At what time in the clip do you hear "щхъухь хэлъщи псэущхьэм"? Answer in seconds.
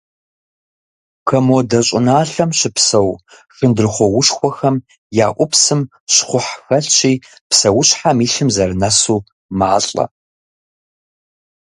6.13-8.17